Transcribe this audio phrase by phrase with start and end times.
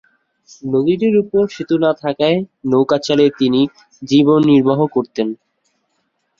[0.63, 2.37] নদীটির উপর সেতু না থাকায়
[2.65, 3.61] নৌকা চালিয়ে তিনি
[4.01, 5.27] জীবন-নির্বাহ করতেন।